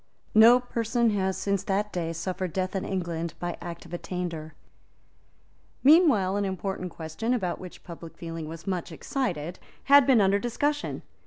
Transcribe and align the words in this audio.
No 0.33 0.59
person 0.59 1.11
has, 1.11 1.37
since 1.37 1.61
that 1.65 1.93
day, 1.93 2.11
suffered 2.11 2.53
death 2.53 2.75
in 2.75 2.83
England 2.85 3.35
by 3.39 3.55
Act 3.61 3.85
of 3.85 3.93
Attainder. 3.93 4.55
Meanwhile 5.83 6.37
an 6.37 6.43
important 6.45 6.89
question, 6.89 7.35
about 7.35 7.59
which 7.59 7.83
public 7.83 8.17
feeling 8.17 8.47
was 8.49 8.65
much 8.65 8.91
excited, 8.91 9.59
had 9.83 10.07
been 10.07 10.19
under 10.19 10.39
discussion. 10.39 11.03